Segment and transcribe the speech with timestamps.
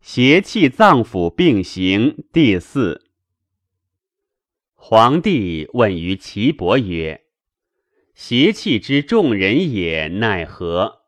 [0.00, 3.10] 邪气脏腑并行第四。
[4.74, 7.24] 皇帝问于岐伯曰
[8.14, 11.02] ：“邪气之众人也，奈何？”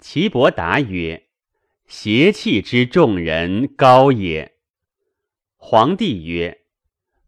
[0.00, 1.28] 岐伯答曰
[1.86, 4.54] ：“邪气之众人高也。”
[5.56, 6.62] 皇帝曰：“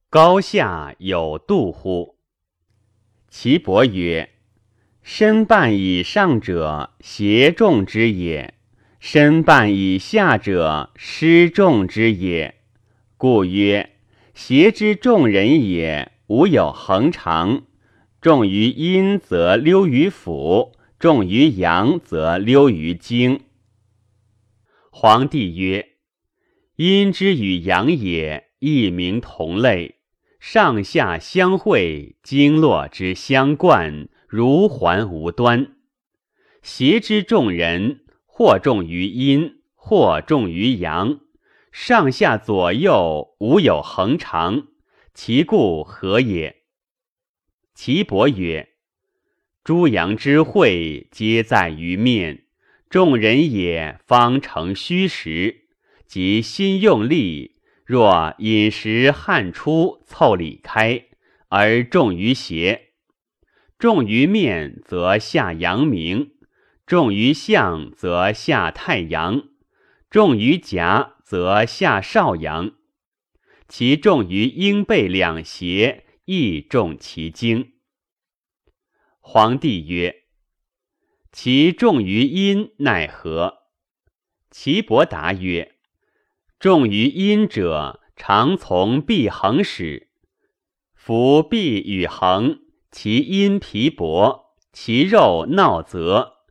[0.08, 2.16] 高下有度乎？”
[3.28, 4.32] 岐伯曰
[5.02, 8.54] ：“身半以上者，邪众之也。”
[9.04, 12.54] 身半以下者，失众之也。
[13.16, 13.96] 故曰：
[14.32, 17.64] 邪之众人也，无有恒常。
[18.20, 23.40] 重于阴则溜于腑，重于阳则溜于经。
[24.92, 25.96] 皇帝曰：
[26.76, 29.96] 阴之与阳也，异名同类，
[30.38, 35.74] 上下相会，经络之相贯，如环无端。
[36.62, 37.98] 邪之众人。
[38.34, 41.20] 或重于阴，或重于阳，
[41.70, 44.68] 上下左右无有恒常，
[45.12, 46.62] 其故何也？
[47.74, 48.70] 岐伯曰：
[49.62, 52.46] 诸阳之会，皆在于面。
[52.88, 55.66] 众人也，方成虚实。
[56.06, 61.04] 即心用力，若饮食汗出，凑里开，
[61.48, 62.92] 而重于邪；
[63.78, 66.31] 重于面，则下阳明。
[66.92, 69.48] 重于相，则下太阳；
[70.10, 72.72] 重于夹，则下少阳。
[73.66, 77.72] 其重于阴背两胁，亦重其经。
[79.20, 80.24] 皇帝曰：
[81.32, 83.62] 其重于阴，奈何？
[84.50, 85.76] 岐伯答曰：
[86.60, 90.10] 重于阴者，常从必恒始。
[90.94, 96.41] 夫臂与恒，其阴皮薄，其肉闹泽。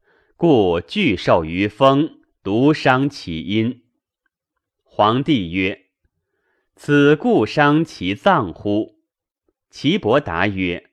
[0.42, 3.84] 故拒受于风，独伤其阴。
[4.82, 5.90] 皇帝曰
[6.76, 8.96] ：“此故伤其脏乎？”
[9.70, 10.90] 岐伯答曰：“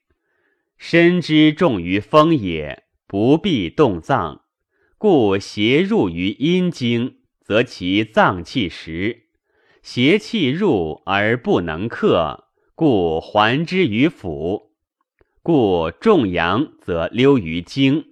[0.76, 4.42] 身之重于风也，不必动脏，
[4.98, 9.28] 故邪入于阴经，则其脏气实；
[9.80, 14.72] 邪气入而不能克，故还之于腑。
[15.42, 18.04] 故重阳则溜于经。”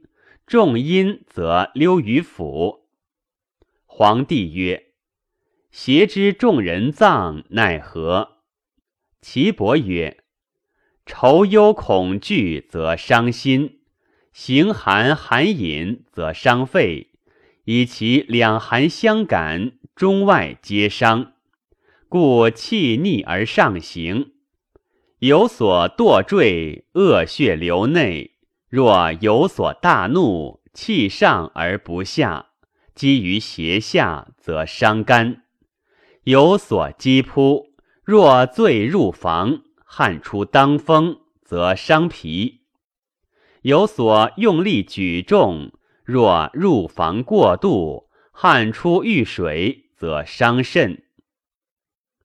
[0.47, 2.83] 重阴则溜于腑。
[3.85, 4.91] 皇帝曰
[5.73, 8.37] ：“邪之众人脏奈何？”
[9.21, 10.23] 岐伯曰
[11.05, 13.81] ：“愁忧恐惧则伤心，
[14.33, 17.09] 形寒寒饮则伤肺，
[17.65, 21.33] 以其两寒相感，中外皆伤。
[22.09, 24.31] 故气逆而上行，
[25.19, 28.35] 有所堕坠，恶血流内。”
[28.69, 32.47] 若有所大怒，气上而不下，
[32.95, 35.43] 积于胁下，则伤肝；
[36.25, 42.63] 有所击扑，若醉入房，汗出当风，则伤脾；
[43.63, 45.73] 有所用力举重，
[46.05, 51.05] 若入房过度，汗出遇水，则伤肾。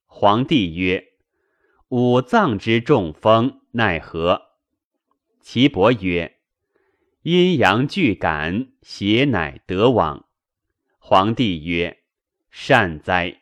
[0.07, 1.05] 皇帝曰：
[1.89, 4.50] 五脏之中风，奈何？
[5.41, 6.37] 岐伯曰。
[7.23, 10.25] 阴阳俱感，邪乃得往。
[10.97, 11.99] 皇帝曰
[12.49, 13.41] ：“善哉。”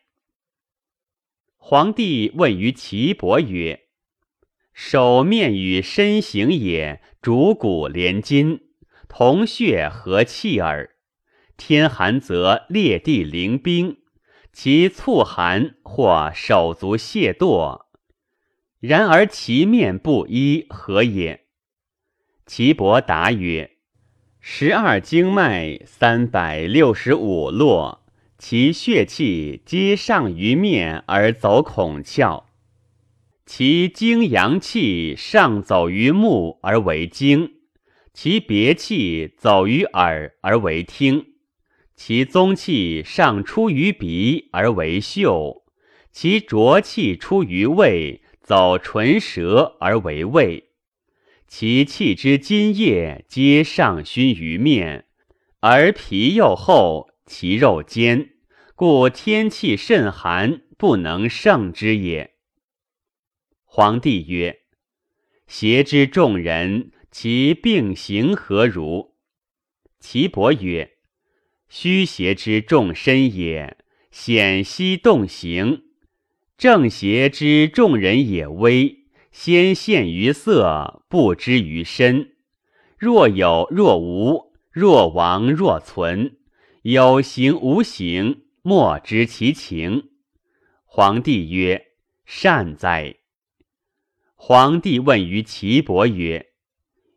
[1.56, 3.84] 皇帝问于岐伯曰
[4.74, 8.60] ：“手面与身形也，主骨连筋，
[9.08, 10.96] 同血合气耳。
[11.56, 14.02] 天寒则裂地凌冰，
[14.52, 17.86] 其促寒或手足懈惰。
[18.78, 21.39] 然而其面不一，何也？”
[22.52, 23.76] 岐伯答曰
[24.42, 28.02] ：“十二经脉，三百六十五络，
[28.38, 32.46] 其血气皆上于面而走孔窍；
[33.46, 37.52] 其精阳气上走于目而为经，
[38.12, 41.26] 其别气走于耳而为听，
[41.94, 45.62] 其宗气上出于鼻而为嗅，
[46.10, 50.66] 其浊气出于胃，走唇舌而为味。”
[51.50, 55.06] 其气之津液皆上熏于面，
[55.58, 58.34] 而皮又厚，其肉坚，
[58.76, 62.36] 故天气甚寒，不能胜之也。
[63.64, 64.60] 皇帝曰：
[65.48, 69.16] 邪之众人，其病行何如？
[69.98, 70.98] 岐伯曰：
[71.68, 73.76] 虚邪之众身也，
[74.12, 75.82] 险兮动行；
[76.56, 78.99] 正邪之众人也微。
[79.30, 82.32] 先现于色，不知于身。
[82.98, 86.36] 若有若无，若亡若存，
[86.82, 90.10] 有形无形，莫知其情。
[90.84, 91.92] 皇帝曰
[92.26, 93.16] ：“善哉。”
[94.34, 96.48] 皇帝问于岐伯曰：“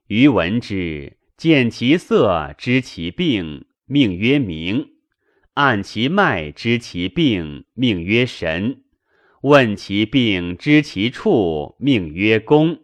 [0.08, 4.90] 余闻之，见其色，知其病，命曰明；
[5.56, 8.84] 按其脉，知其病，命曰神；
[9.44, 12.80] 问其病，知其处，命曰公。”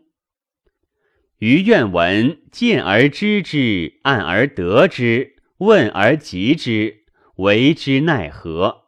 [1.40, 7.06] 余愿闻见而知之，按而得之，问而及之，
[7.38, 8.88] 为之奈何？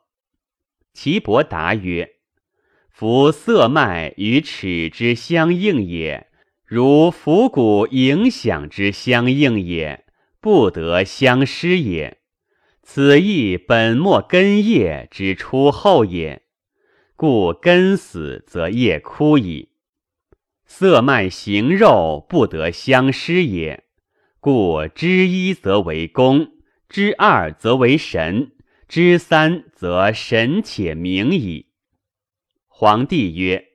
[0.93, 2.15] 岐伯答曰
[2.91, 6.27] ：“夫色脉与齿之相应也，
[6.65, 10.03] 如伏骨影响之相应也，
[10.41, 12.17] 不得相失也。
[12.83, 16.41] 此亦本末根叶之出后也，
[17.21, 19.69] 故根死则叶枯矣。”
[20.65, 23.83] 色脉形肉不得相失也，
[24.39, 26.53] 故知一则为公，
[26.89, 28.53] 知二则为神，
[28.87, 31.67] 知三则神且明矣。
[32.67, 33.67] 皇帝曰：“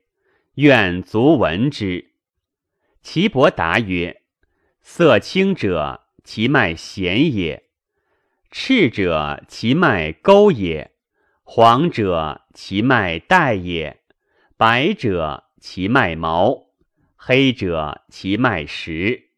[0.56, 2.14] 愿卒闻之。”
[3.00, 4.22] 岐伯答曰
[4.82, 7.62] ：“色青者，其脉弦也；
[8.50, 10.90] 赤者，其脉钩也；
[11.48, 13.98] 黄者，其脉带也；
[14.56, 16.66] 白者，其脉毛。”
[17.14, 19.30] 黑者其脉实，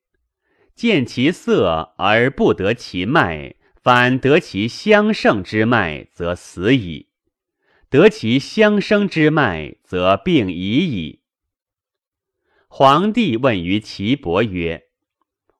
[0.74, 7.08] 见其色而不得其脉，反得其相胜之脉，则死矣；
[7.90, 11.20] 得其相生之脉，则病已矣。
[12.68, 14.84] 皇帝问于岐伯曰：“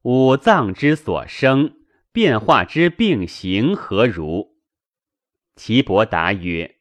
[0.03, 1.77] 五脏之所生，
[2.11, 4.57] 变化之病形何如？”
[5.59, 6.77] 岐伯答曰：“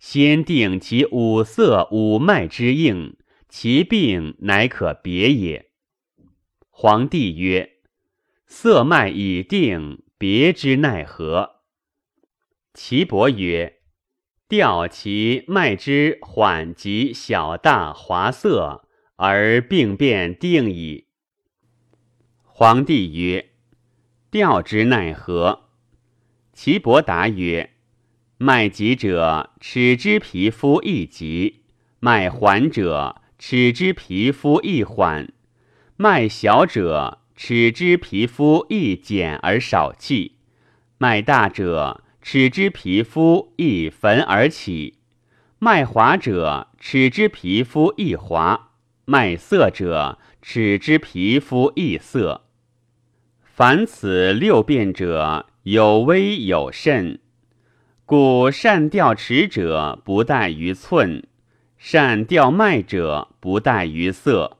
[0.00, 3.14] 先定其五色五脉之应。”
[3.48, 5.70] 其病乃可别也。
[6.68, 7.76] 皇帝曰
[8.46, 11.60] ：“色脉已定，别之奈何？”
[12.74, 13.80] 岐伯曰
[14.48, 21.06] ：“调其脉之缓急小大华色，而病变定矣。”
[22.42, 23.52] 皇帝曰
[24.30, 25.70] ：“调之奈何？”
[26.52, 27.74] 岐伯答曰
[28.38, 31.60] ：“脉急者，尺之皮肤易急；
[32.00, 35.30] 脉缓者，”尺之皮肤易缓，
[35.96, 40.32] 脉小者，尺之皮肤易减而少气；
[40.96, 44.94] 脉大者，尺之皮肤易焚而起；
[45.58, 48.70] 脉滑者，尺之皮肤易滑；
[49.04, 52.46] 脉涩者，尺之皮肤易涩。
[53.42, 57.20] 凡此六变者，有微有甚，
[58.08, 61.26] 故善调持者，不怠于寸。
[61.76, 64.58] 善调脉者，不怠于色；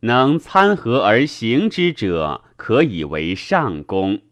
[0.00, 4.22] 能参合而行之者，可以为上公。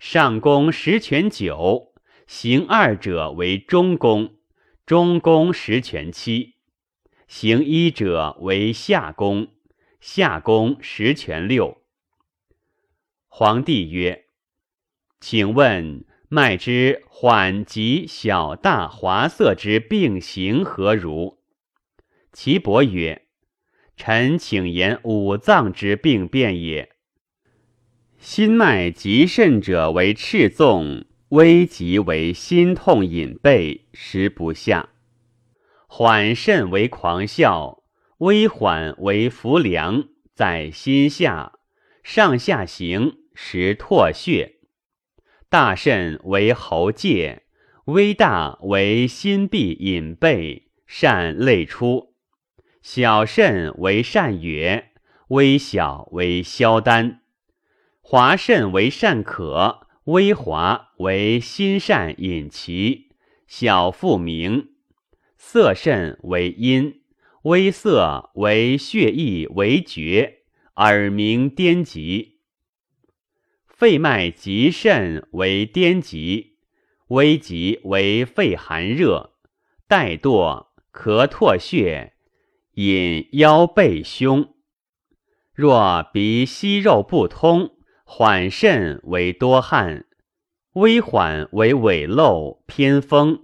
[0.00, 1.92] 上公十全九，
[2.26, 4.36] 行二者为中公，
[4.86, 6.54] 中公十全七，
[7.28, 9.48] 行一者为下公，
[10.00, 11.82] 下功十全六。
[13.28, 14.24] 皇帝曰
[15.20, 21.36] ：“请问脉之缓急小大滑色之病形何如？”
[22.32, 23.26] 岐伯曰
[23.98, 26.88] ：“臣请言五脏之病变也。
[28.16, 34.88] 心脉急甚者为赤纵，危急为心痛隐背，食不下；
[35.86, 37.82] 缓甚为狂笑，
[38.18, 41.52] 微缓为浮凉，在心下，
[42.02, 44.61] 上下行，时唾血；
[45.52, 47.42] 大甚为喉界，
[47.84, 52.14] 微大为心闭隐背，善泪出。”
[52.80, 54.84] 小肾为善哕，
[55.28, 57.18] 微小为消丹；
[58.00, 63.10] 华肾为善可，微华为心善引其。
[63.46, 64.70] 小腹明，
[65.36, 67.02] 色肾为阴，
[67.42, 70.44] 微色为血液为绝，
[70.76, 72.31] 耳鸣颠急。
[73.82, 76.52] 肺脉急肾为颠急，
[77.08, 79.32] 微急为肺寒热，
[79.88, 82.12] 带堕咳唾血。
[82.74, 84.54] 引腰背胸，
[85.52, 87.72] 若鼻息肉不通，
[88.04, 90.04] 缓肾为多汗，
[90.74, 93.40] 微缓为痿漏偏风，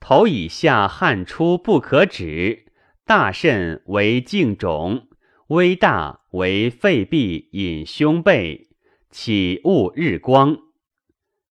[0.00, 2.64] 头以下汗出不可止，
[3.04, 5.08] 大肾为颈肿，
[5.48, 8.65] 微大为肺闭引胸背，
[9.18, 10.58] 起恶日光，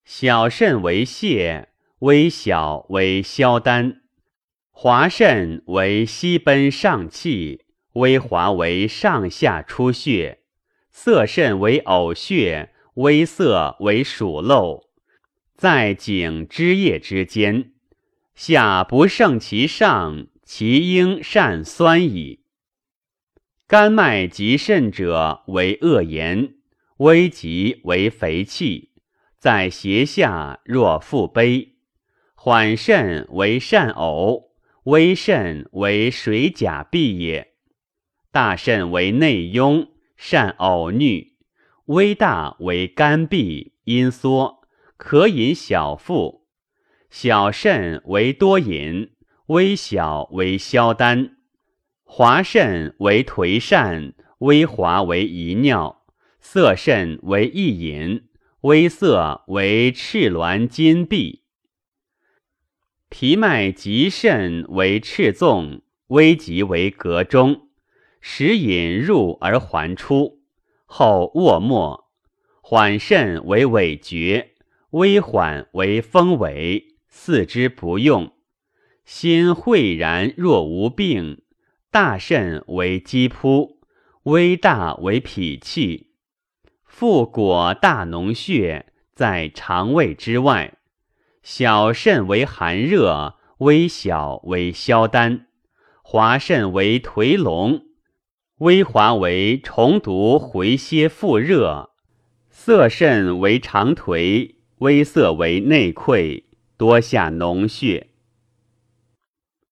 [0.04, 1.66] 小肾为泻，
[1.98, 4.04] 微小为消丹。
[4.70, 10.42] 滑肾为西奔上气，微滑为上下出血；
[10.92, 14.84] 涩肾为呕血，微涩为数漏，
[15.58, 17.72] 在颈枝叶之间。
[18.36, 22.42] 下不胜其上，其应善酸矣。
[23.66, 26.55] 肝脉及肾者为恶言，
[27.00, 28.92] 危急为肥气，
[29.38, 31.74] 在胁下若腹悲。
[32.36, 34.52] 缓肾为善呕，
[34.84, 37.54] 微肾为水甲闭也。
[38.32, 41.34] 大肾为内壅，善呕衄；
[41.88, 44.62] 微大为肝闭，阴缩，
[44.96, 46.48] 可饮小腹。
[47.10, 49.12] 小肾为多饮，
[49.48, 51.32] 微小为消丹；
[52.06, 56.05] 滑肾为颓疝，微滑为遗尿；
[56.48, 58.28] 涩肾为一饮，
[58.62, 61.42] 微涩为赤挛筋闭。
[63.10, 67.70] 脾脉急肾为赤纵，微急为膈中。
[68.22, 70.44] 时引入而还出，
[70.86, 72.06] 后卧没。
[72.62, 74.52] 缓肾为尾绝，
[74.92, 76.96] 微缓为风尾。
[77.10, 78.32] 四肢不用，
[79.04, 81.42] 心晦然若无病。
[81.90, 83.82] 大肾为积扑，
[84.24, 86.12] 微大为脾气。
[86.98, 90.78] 腹果大脓血在肠胃之外。
[91.44, 95.48] 小肾为寒热，微小为消丹。
[96.02, 97.82] 滑肾为颓龙，
[98.60, 101.90] 微滑为重毒回蝎腹热。
[102.50, 106.46] 涩肾为长颓，微涩为内溃。
[106.78, 108.12] 多下脓血，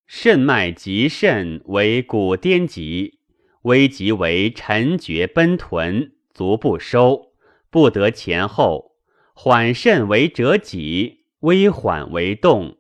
[0.06, 3.20] 肾脉急肾为骨颠急，
[3.62, 7.34] 危急为沉厥奔豚，足不收，
[7.70, 8.94] 不得前后。
[9.36, 12.78] 缓肾为折脊，微缓为动，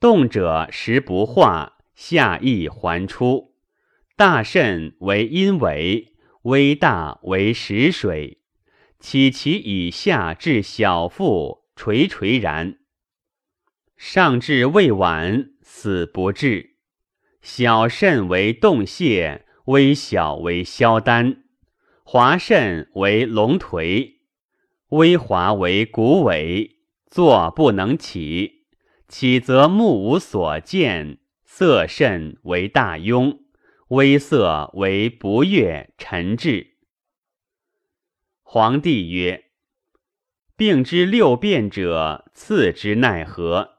[0.00, 3.54] 动者时不化，下易还出。
[4.16, 6.08] 大肾为阴痿，
[6.42, 8.38] 微大为实水，
[8.98, 12.78] 起其以下至小腹，垂垂然。
[13.96, 16.76] 上至未晚，死不治。
[17.42, 21.43] 小肾为动泄，微小为消丹。
[22.06, 24.16] 华肾为龙颓，
[24.90, 26.76] 微华为骨痿，
[27.10, 28.66] 坐不能起。
[29.08, 31.18] 起则目无所见。
[31.44, 33.38] 色肾为大庸，
[33.88, 36.74] 微色为不悦沉滞。
[38.42, 39.44] 皇帝曰：
[40.56, 43.78] 病之六变者，次之奈何？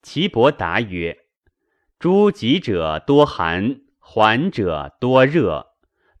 [0.00, 1.26] 岐伯答曰
[1.98, 5.75] ：“诸急者多寒，缓者多热。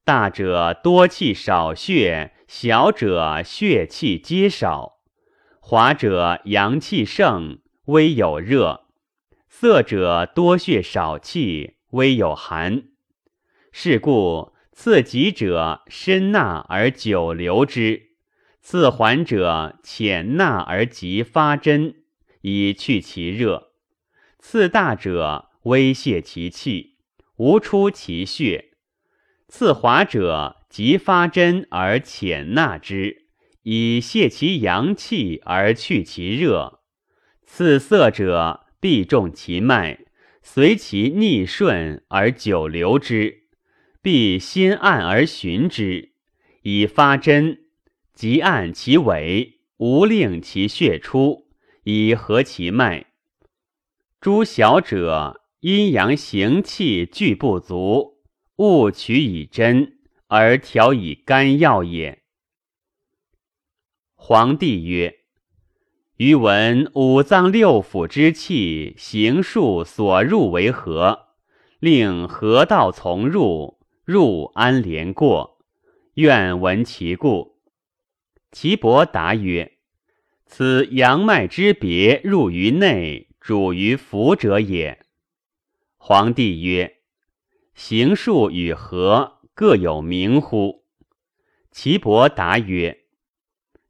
[0.06, 5.00] 大者多气少血，小者血气皆少。
[5.58, 8.86] 滑者阳气盛，微有热；
[9.48, 12.84] 涩者多血少气，微有寒。
[13.72, 18.10] 是故刺急者深纳而久留之，
[18.60, 21.96] 刺缓者浅纳而急发针，
[22.42, 23.72] 以去其热。”
[24.38, 26.98] 刺大者微泄其气，
[27.38, 28.65] 无出其血；
[29.48, 33.26] 次滑者即发针而浅纳之，
[33.62, 36.80] 以泄其阳气而去其热；
[37.44, 40.00] 刺涩者必中其脉，
[40.42, 43.44] 随其逆顺而久留之，
[44.02, 46.12] 必心暗而循之，
[46.62, 47.60] 以发针，
[48.12, 51.46] 即按其尾，无令其血出，
[51.84, 53.06] 以合其脉。
[54.20, 58.15] 诸小者，阴阳行气俱不足，
[58.56, 62.22] 勿取以针而调以肝药也。
[64.14, 65.20] 皇帝曰
[66.16, 71.28] ：“余闻五脏六腑之气行数所入为何？
[71.78, 75.58] 令河道从入，入安连过？
[76.14, 77.60] 愿闻其故。”
[78.50, 79.78] 岐伯答曰
[80.46, 85.06] ：“此阳脉之别入于内。”主于腑者也。
[85.98, 86.95] 皇帝曰
[87.76, 90.86] ：“行数与和各有名乎？”
[91.70, 93.04] 岐伯答曰：“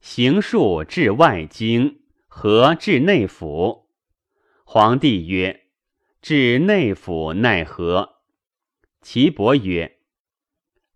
[0.00, 3.86] 行数治外经，和治内府。”
[4.66, 5.68] 皇帝曰
[6.20, 8.16] ：“治内府奈何？”
[9.00, 9.98] 岐伯曰：“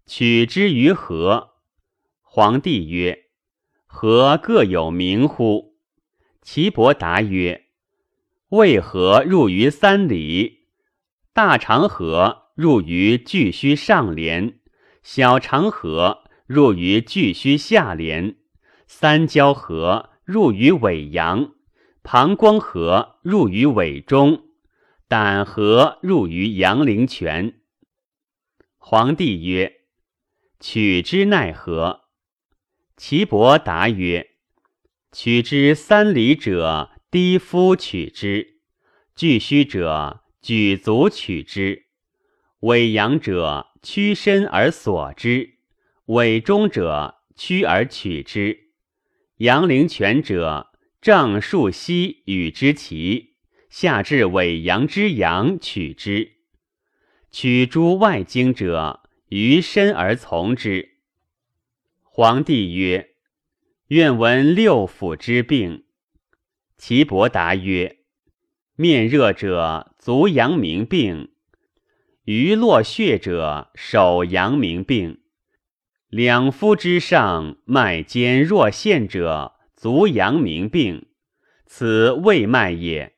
[0.05, 1.53] 取之于和。”
[2.21, 3.27] 皇帝曰
[3.87, 5.79] ：“和各有名乎？”
[6.43, 7.67] 岐伯答曰：
[8.49, 10.67] 为何入于三里？
[11.33, 14.61] 大长河入于巨虚上廉，
[15.03, 18.37] 小长河入于巨虚下廉，
[18.87, 21.53] 三焦河入于尾阳，
[22.03, 24.45] 膀胱河入于尾中，
[25.09, 27.61] 胆河入于阳陵泉。
[28.79, 29.83] 皇帝曰
[30.61, 32.03] ：“取之奈何？”
[32.97, 34.31] 岐伯答曰
[35.13, 38.61] ：“取之三里者。”低夫取之，
[39.17, 41.87] 巨虚者举足取之，
[42.61, 45.55] 委阳者屈身而索之，
[46.07, 48.71] 委中者屈而取之。
[49.39, 53.37] 阳陵泉者正数膝与之齐，
[53.71, 56.33] 下至委阳之阳取之。
[57.31, 60.99] 取诸外经者，于身而从之。
[62.03, 63.15] 皇帝曰
[63.89, 65.85] ：“愿闻六腑之病。”
[66.77, 68.01] 岐伯答曰
[68.77, 71.29] ：“面热者，足阳明病；
[72.33, 75.19] 余络血者，手阳明病。
[76.09, 81.09] 两肤之上，脉尖若线者，足阳明病。
[81.67, 83.17] 此胃脉也。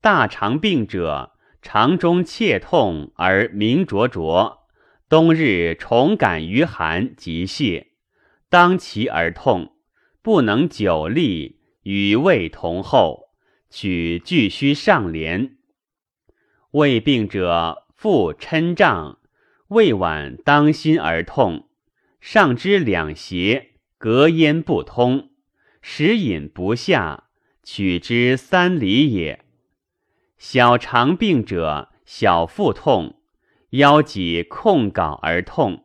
[0.00, 4.66] 大肠病者。”肠中切痛而鸣灼灼，
[5.08, 7.88] 冬日重感于寒，即泄，
[8.48, 9.72] 当其而痛，
[10.22, 13.30] 不能久立，与胃同后，
[13.70, 15.56] 取巨虚上廉。
[16.70, 19.18] 胃病者，腹嗔胀，
[19.70, 21.66] 胃脘当心而痛，
[22.20, 25.30] 上肢两胁隔咽不通，
[25.82, 27.24] 食饮不下，
[27.64, 29.44] 取之三里也。
[30.38, 33.16] 小肠病者，小腹痛，
[33.70, 35.82] 腰脊控睾而痛，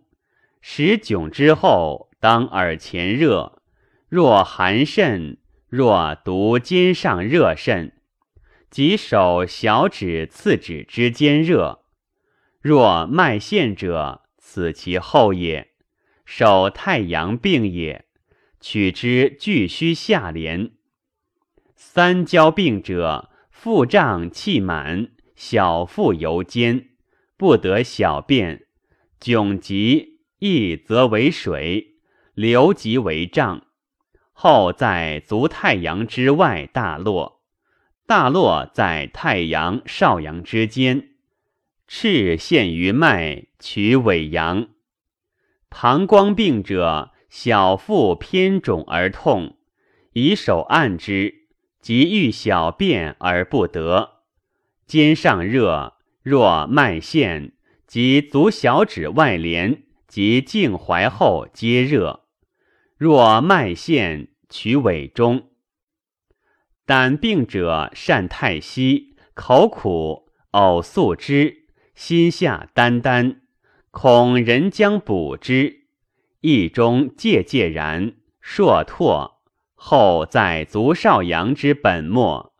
[0.62, 3.60] 食窘之后，当耳前热，
[4.08, 7.92] 若寒甚，若毒肩上热甚，
[8.70, 11.83] 即手小指次指之间热，
[12.64, 15.74] 若脉陷者，此其后也，
[16.26, 18.06] 手太阳病也，
[18.60, 20.72] 取之巨虚下廉。
[21.76, 23.30] 三焦病者。
[23.64, 26.90] 腹胀气满，小腹尤坚，
[27.38, 28.66] 不得小便，
[29.22, 31.96] 窘急，易则为水，
[32.34, 33.68] 流即为胀。
[34.34, 37.42] 后在足太阳之外大落，
[38.06, 41.13] 大落在太阳少阳之间，
[41.96, 44.70] 赤陷于脉，取尾阳。
[45.70, 49.58] 膀胱病者，小腹偏肿而痛，
[50.14, 51.46] 以手按之。
[51.80, 54.24] 即欲小便而不得，
[54.88, 57.54] 肩上热，若脉线，
[57.86, 62.24] 及足小指外连及颈踝后皆热。
[62.98, 65.52] 若脉线，取尾中。
[66.88, 71.63] 胆病者善太息，口苦，呕素汁，
[71.96, 73.38] 心下眈眈，
[73.92, 75.86] 恐人将补之，
[76.42, 79.42] 意中介介然，硕拓。
[79.76, 82.56] 后在足少阳之本末，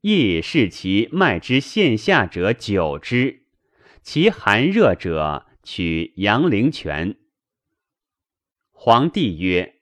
[0.00, 3.42] 亦视其脉之线下者久之，
[4.00, 7.16] 其寒热者取阳陵泉。
[8.70, 9.80] 皇帝曰：“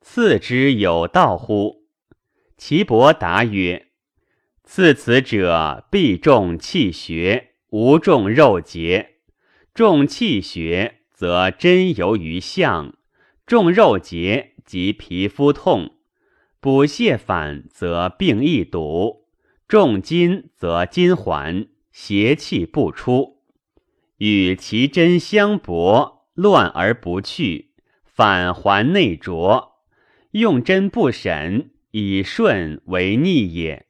[0.00, 1.84] 赐之有道乎？”
[2.56, 3.88] 岐伯答曰
[4.64, 9.16] ：“赐此者，必重气血，无重肉节。
[9.74, 12.92] 重气血，则针由于相；
[13.46, 15.96] 重肉节，即皮肤痛。”
[16.62, 19.24] 补泻反，则病易堵；
[19.66, 23.38] 重筋，则筋缓，邪气不出。
[24.18, 27.72] 与其针相搏，乱而不去，
[28.04, 29.72] 反还内浊。
[30.30, 33.86] 用针不审，以顺为逆也。